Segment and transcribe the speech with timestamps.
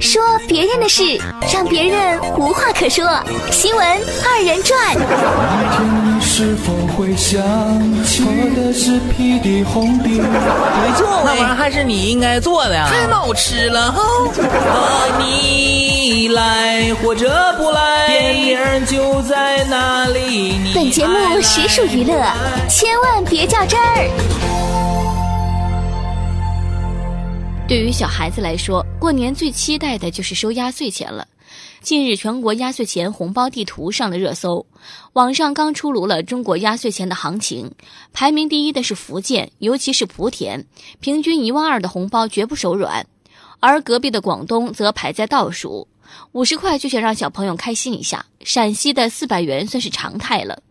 [0.00, 1.02] 说别人的事，
[1.52, 3.04] 让别人无话可说。
[3.50, 3.86] 新闻
[4.24, 4.94] 二人转。
[4.94, 7.40] 你是否会想
[8.04, 10.08] 起我的是屁的红的？
[10.08, 14.02] 没错，那玩意儿还是你应该做的呀，太好吃了哈！
[14.02, 20.72] 和你来或者不来，电影就在那里。
[20.74, 22.14] 本节目实属娱乐，
[22.68, 24.10] 千万别较真儿。
[27.68, 31.28] 对于小孩子来说，过年最期待的就是收压岁钱了。
[31.82, 34.64] 近日，全国压岁钱红包地图上了热搜，
[35.12, 37.70] 网上刚出炉了中国压岁钱的行情，
[38.14, 40.64] 排名第一的是福建，尤其是莆田，
[41.00, 43.06] 平均一万二的红包绝不手软。
[43.60, 45.88] 而隔壁的广东则排在倒数，
[46.32, 48.24] 五十块就想让小朋友开心一下。
[48.44, 50.62] 陕西的四百元算是常态了。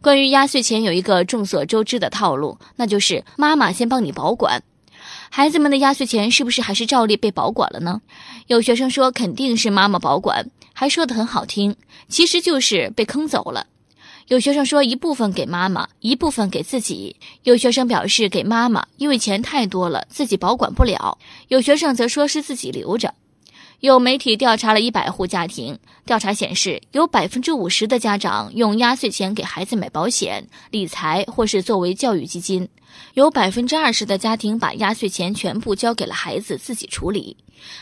[0.00, 4.62] 关于压岁钱，有一个众所周知的套路，那就是妈妈先帮你保管。
[5.30, 8.00] 孩子们的压岁钱是不是还是照例被保管了呢？
[8.46, 11.76] 有学生说肯定是妈妈保管，还说得很好听，
[12.08, 13.66] 其实就是被坑走了。
[14.28, 17.16] 有学生说一部分给妈妈，一部分给自己。
[17.44, 21.18] 有学生表示给妈妈，因为钱太多了，自己保管不了。
[21.48, 23.14] 有学生则说是自己留着。
[23.80, 32.66] 有媒体调查了一百户家庭，调查显示，有百分之五十的家长用压岁钱给孩子买保险、理财或是作为教育基金；
[33.12, 37.36] 有百分之二十的家庭把压岁钱全部交给了孩子自己处理；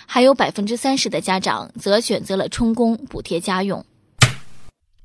[0.05, 3.85] 还有百分之三十的家长则选择了充公补贴家用。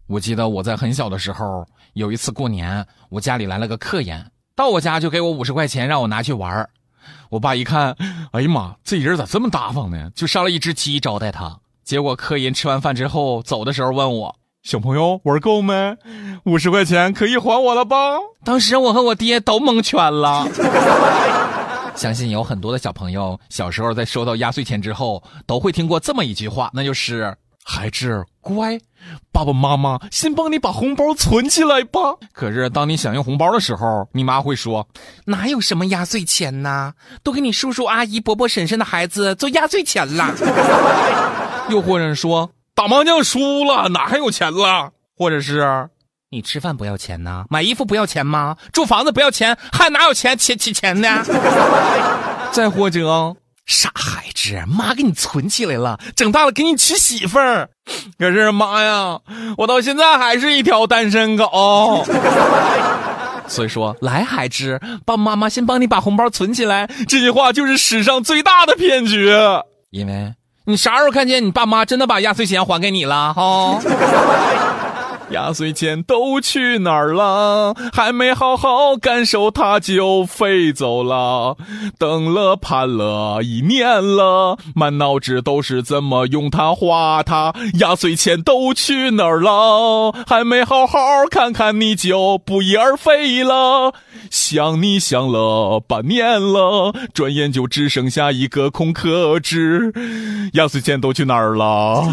[0.08, 6.68] 我记得我在很小的时候，有一次过年，我家里来了个客人，到我家就给我五十块钱，让我拿去玩儿。
[7.30, 7.96] 我爸一看，
[8.32, 10.10] 哎呀妈，这人咋这么大方呢？
[10.16, 11.60] 就上了一只鸡招待他。
[11.84, 15.98] 结果客人吃完饭之后走的时候问我：“小朋友玩够没？
[16.46, 20.48] 五十块钱可以还我了吧？”当时我和我爹都蒙圈了。
[21.96, 27.36] 相信有很多的小朋友小时候在收到压岁钱之后，都会听过这么一句话，那就是。
[27.70, 28.80] 孩子乖，
[29.32, 32.00] 爸爸妈妈先帮你把红包存起来吧。
[32.34, 34.88] 可是当你想用红包的时候，你妈会说
[35.26, 36.94] ：“哪有什么压岁钱呢？
[37.22, 40.34] 都给你叔叔阿姨、伯伯婶婶的孩子做压岁钱了。
[41.70, 44.92] ”又或者说打麻将输了，哪还有钱了？
[45.16, 45.90] 或者是
[46.32, 47.46] 你吃饭不要钱呐？
[47.52, 48.58] 买衣服不要钱吗？
[48.74, 51.24] 住房子不要钱，还哪有钱钱钱钱呢？
[52.52, 53.36] 再或者。
[53.66, 57.70] 傻孩子，妈给你存起来了，长大了给你娶媳妇儿。
[58.18, 59.20] 可是妈呀，
[59.58, 62.06] 我到现在还是一条单身狗。
[63.48, 66.88] 所以说，来海之，爸爸妈妈先帮你把红包存起来。
[67.08, 69.34] 这句话就是史上最大的骗局，
[69.90, 70.34] 因为
[70.66, 73.34] 你啥时候看见你爸妈真的把压岁钱还给你了？
[73.34, 73.80] 哈。
[75.32, 77.76] 压岁钱都去哪儿了？
[77.94, 81.56] 还没好好感受，它就飞走了。
[82.00, 87.54] 等了盼了一年了，满脑子都是怎么用它花它。
[87.80, 90.14] 压岁钱都去哪儿了？
[90.26, 90.98] 还没好好
[91.30, 93.94] 看看，你就不翼而飞了。
[94.32, 99.94] 想你想了半年了，转眼就只剩下一个空壳子。
[100.54, 102.04] 压岁钱都去哪儿了？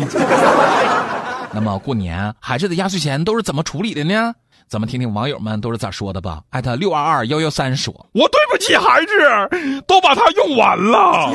[1.56, 4.34] 那么过年孩子的压岁钱都是怎么处理的呢？
[4.68, 6.42] 咱们听听网友们都是咋说的吧。
[6.50, 11.34] 艾特六二二幺幺三说：“我对不起孩子，都把它用完了。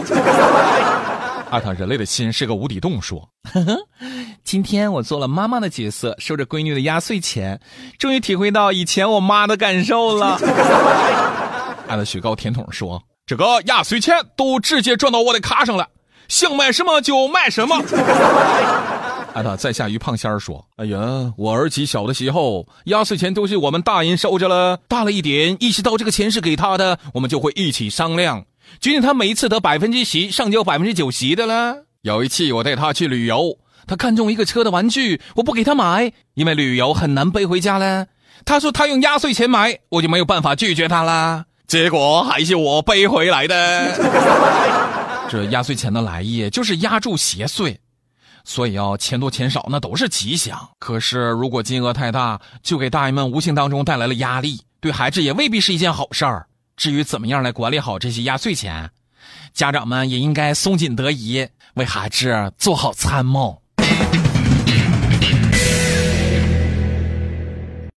[1.49, 3.75] ”艾特人类的心是个无底洞说：“呵呵，
[4.43, 7.59] 今天我做了妈妈的角色，收着闺女的压岁钱，
[7.97, 10.37] 终于体会到以前我妈的感受了。
[11.89, 15.87] ”艾特雪糕甜筒说：“这个压岁钱都直接转到我的卡上了，
[16.27, 17.81] 想买什么就买什么。”
[19.33, 24.77] 艾特在下于胖仙儿说：“哎呀，我儿媳小的时候，压岁钱都是我们大人收着了。
[24.89, 28.45] 大了一点，意识到这个钱是给他的，我们就会一起商量，
[28.81, 31.85] 决定他每一次得百分之十，上交百分之九十的了。
[32.01, 38.07] 有一次我带他去旅游，他看中一个车的玩具，我不给他买，因为旅游很难背回家了。
[38.43, 41.45] 他说他用压岁钱买，我就没有办法拒绝他啦。
[41.67, 43.95] 结果还是我背回来的。
[45.31, 47.77] 这压岁钱的来意就是压住邪祟。”
[48.43, 56.47] 所以要钱多钱少那都是吉祥，可是如果金额太大，就给大爷们无形当中带来了压力，对孩子也未必是一件好事儿。
[56.75, 58.89] 至于怎么样来管理好这些压岁钱，
[59.53, 63.60] 家长们也应该松紧得宜，为孩子做好参谋。